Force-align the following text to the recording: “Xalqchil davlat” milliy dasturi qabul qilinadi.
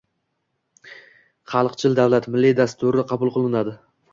“Xalqchil 1.53 1.99
davlat” 1.99 2.29
milliy 2.37 2.57
dasturi 2.61 3.07
qabul 3.13 3.35
qilinadi. 3.37 3.79